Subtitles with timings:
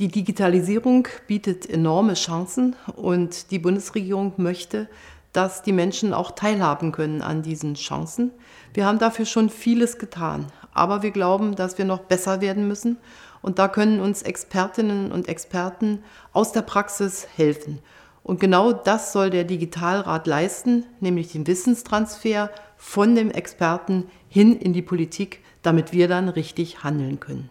[0.00, 4.88] Die Digitalisierung bietet enorme Chancen und die Bundesregierung möchte,
[5.34, 8.30] dass die Menschen auch teilhaben können an diesen Chancen.
[8.72, 12.96] Wir haben dafür schon vieles getan, aber wir glauben, dass wir noch besser werden müssen
[13.42, 17.78] und da können uns Expertinnen und Experten aus der Praxis helfen.
[18.22, 22.48] Und genau das soll der Digitalrat leisten, nämlich den Wissenstransfer
[22.78, 27.50] von dem Experten hin in die Politik, damit wir dann richtig handeln können.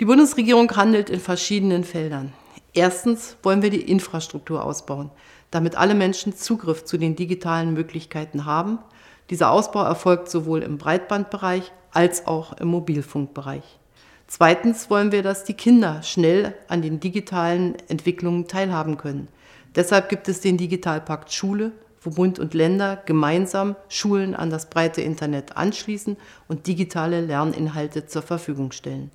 [0.00, 2.32] Die Bundesregierung handelt in verschiedenen Feldern.
[2.72, 5.10] Erstens wollen wir die Infrastruktur ausbauen,
[5.50, 8.78] damit alle Menschen Zugriff zu den digitalen Möglichkeiten haben.
[9.28, 13.64] Dieser Ausbau erfolgt sowohl im Breitbandbereich als auch im Mobilfunkbereich.
[14.28, 19.26] Zweitens wollen wir, dass die Kinder schnell an den digitalen Entwicklungen teilhaben können.
[19.74, 21.72] Deshalb gibt es den Digitalpakt Schule,
[22.02, 28.22] wo Bund und Länder gemeinsam Schulen an das breite Internet anschließen und digitale Lerninhalte zur
[28.22, 29.10] Verfügung stellen.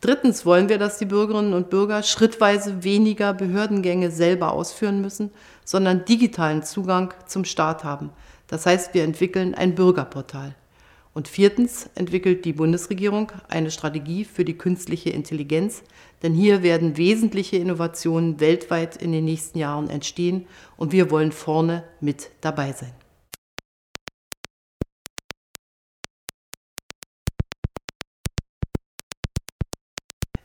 [0.00, 5.30] Drittens wollen wir, dass die Bürgerinnen und Bürger schrittweise weniger Behördengänge selber ausführen müssen,
[5.64, 8.10] sondern digitalen Zugang zum Staat haben.
[8.46, 10.54] Das heißt, wir entwickeln ein Bürgerportal.
[11.14, 15.82] Und viertens entwickelt die Bundesregierung eine Strategie für die künstliche Intelligenz,
[16.22, 21.84] denn hier werden wesentliche Innovationen weltweit in den nächsten Jahren entstehen und wir wollen vorne
[22.02, 22.92] mit dabei sein.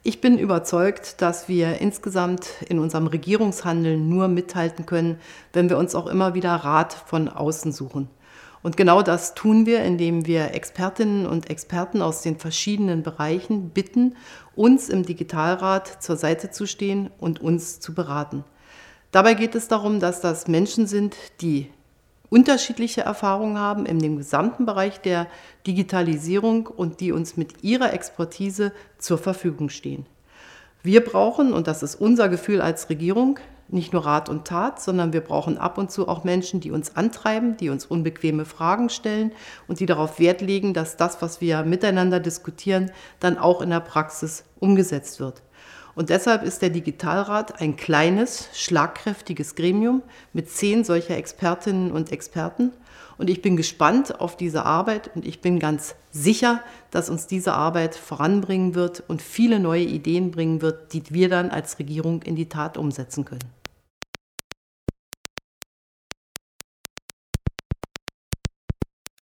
[0.03, 5.19] Ich bin überzeugt, dass wir insgesamt in unserem Regierungshandeln nur mithalten können,
[5.53, 8.09] wenn wir uns auch immer wieder Rat von außen suchen.
[8.63, 14.15] Und genau das tun wir, indem wir Expertinnen und Experten aus den verschiedenen Bereichen bitten,
[14.55, 18.43] uns im Digitalrat zur Seite zu stehen und uns zu beraten.
[19.11, 21.69] Dabei geht es darum, dass das Menschen sind, die
[22.31, 25.27] unterschiedliche Erfahrungen haben in dem gesamten Bereich der
[25.67, 30.05] Digitalisierung und die uns mit ihrer Expertise zur Verfügung stehen.
[30.81, 35.11] Wir brauchen, und das ist unser Gefühl als Regierung, nicht nur Rat und Tat, sondern
[35.11, 39.33] wir brauchen ab und zu auch Menschen, die uns antreiben, die uns unbequeme Fragen stellen
[39.67, 43.81] und die darauf Wert legen, dass das, was wir miteinander diskutieren, dann auch in der
[43.81, 45.43] Praxis umgesetzt wird.
[45.95, 50.01] Und deshalb ist der Digitalrat ein kleines, schlagkräftiges Gremium
[50.33, 52.71] mit zehn solcher Expertinnen und Experten.
[53.17, 57.53] Und ich bin gespannt auf diese Arbeit und ich bin ganz sicher, dass uns diese
[57.53, 62.35] Arbeit voranbringen wird und viele neue Ideen bringen wird, die wir dann als Regierung in
[62.35, 63.60] die Tat umsetzen können.